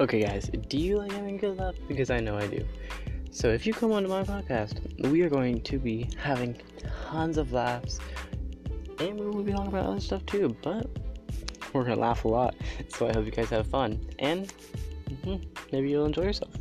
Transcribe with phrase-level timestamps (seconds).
[0.00, 1.74] Okay, guys, do you like having good luck?
[1.86, 2.66] Because I know I do.
[3.30, 4.80] So if you come onto my podcast,
[5.10, 6.56] we are going to be having
[7.04, 7.98] tons of laughs,
[8.98, 10.56] and we will be talking about other stuff too.
[10.62, 10.86] But
[11.74, 12.54] we're gonna laugh a lot,
[12.88, 14.50] so I hope you guys have fun, and
[15.10, 16.54] mm-hmm, maybe you'll enjoy yourself.